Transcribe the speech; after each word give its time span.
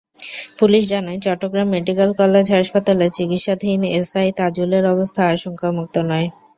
Police 0.59 0.83
জানায়, 0.89 1.19
Chittagong 1.25 1.67
medical 1.75 2.09
college 2.19 2.45
হাসপাতালে 2.55 3.05
চিকিৎসাধীন 3.17 3.81
এসআই 3.93 4.29
তাজুলের 4.39 4.83
অবস্থা 4.93 5.21
আশঙ্কামুক্ত 5.33 5.95
নয়। 6.09 6.27